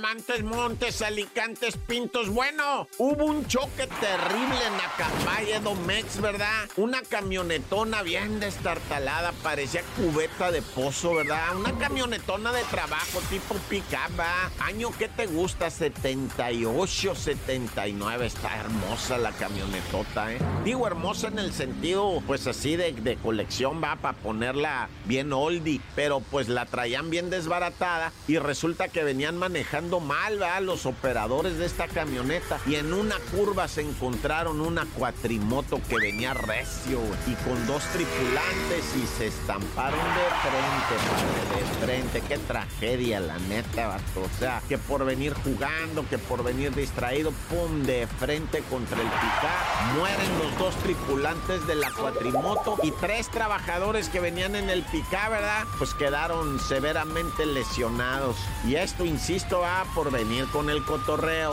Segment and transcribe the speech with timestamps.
[0.00, 2.28] Montes, Alicantes, Pintos.
[2.30, 6.68] Bueno, hubo un choque terrible en Acambay, Edomex, ¿verdad?
[6.76, 11.56] Una camionetona bien destartalada, parecía cubeta de pozo, ¿verdad?
[11.56, 14.20] Una camionetona de trabajo tipo pick-up,
[14.60, 15.70] Año, ¿qué te gusta?
[15.70, 18.26] 78, 79.
[18.26, 20.38] Está hermosa la camionetota, ¿eh?
[20.64, 25.80] Digo hermosa en el sentido, pues así de, de colección, va, para ponerla bien oldie,
[25.94, 30.60] pero pues la traían bien desbaratada y resulta que venían manejando mal, ¿va?
[30.60, 36.34] Los operadores de esta camioneta y en una curva se encontraron una cuatrimoto que venía
[36.34, 42.20] recio y con dos tripulantes y se estamparon de frente, de frente.
[42.28, 44.22] Qué tragedia, la neta, vato.
[44.22, 49.08] O sea, que por venir jugando, que por venir distraído, pum, de frente contra el
[49.08, 49.94] picá.
[49.96, 55.28] Mueren los dos tripulantes de la cuatrimoto y tres trabajadores que venían en el picá,
[55.28, 55.64] ¿verdad?
[55.78, 58.36] Pues quedaron severamente lesionados.
[58.66, 61.52] Y esto, insisto, va por venir con el cotorreo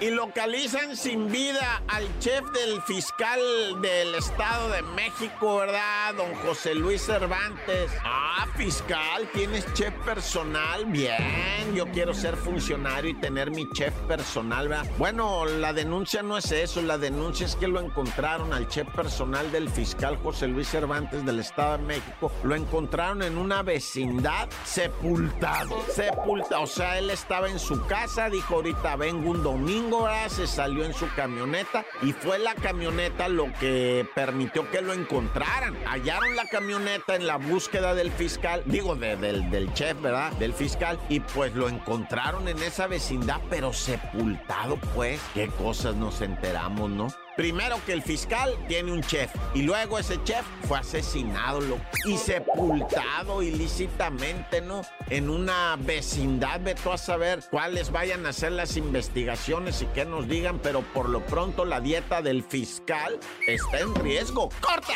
[0.00, 3.40] y localizan sin vida al chef del fiscal
[3.80, 6.14] del Estado de México, ¿verdad?
[6.14, 7.90] Don José Luis Cervantes.
[8.04, 10.84] Ah, fiscal, tienes chef personal.
[10.86, 14.86] Bien, yo quiero ser funcionario y tener mi chef personal, ¿verdad?
[14.98, 19.50] Bueno, la denuncia no es eso, la denuncia es que lo encontraron al chef personal
[19.50, 22.30] del fiscal José Luis Cervantes del Estado de México.
[22.44, 25.76] Lo encontraron en una vecindad sepultado.
[25.88, 26.62] Sepultado.
[26.62, 29.87] O sea, él estaba en su casa, dijo ahorita vengo un domingo
[30.28, 35.76] se salió en su camioneta y fue la camioneta lo que permitió que lo encontraran.
[35.86, 40.32] Hallaron la camioneta en la búsqueda del fiscal, digo, del, del chef, ¿verdad?
[40.32, 45.20] Del fiscal, y pues lo encontraron en esa vecindad, pero sepultado, pues.
[45.32, 47.08] Qué cosas nos enteramos, ¿no?
[47.38, 51.60] Primero que el fiscal tiene un chef y luego ese chef fue asesinado
[52.04, 54.82] y sepultado ilícitamente, ¿no?
[55.08, 60.26] En una vecindad, veto a saber cuáles vayan a ser las investigaciones y qué nos
[60.26, 64.48] digan, pero por lo pronto la dieta del fiscal está en riesgo.
[64.60, 64.94] ¡Corta!